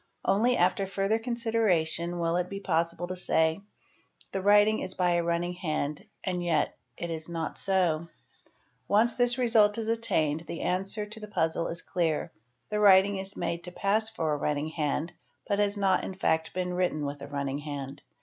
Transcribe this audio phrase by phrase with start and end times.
[0.25, 3.61] Only after further consideration will it be qi possible to say
[4.31, 8.07] "The writing is by a running hand—and yet it is not so"';
[8.47, 12.31] | once this result is attained the answer to the puzzle is clear
[12.69, 15.13] ;—the writing 1s made to pass for a running hand
[15.47, 18.01] but has not in 'fact been written with a running hand.